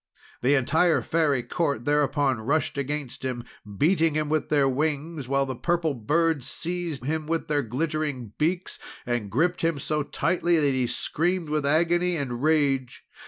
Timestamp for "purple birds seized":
5.55-7.05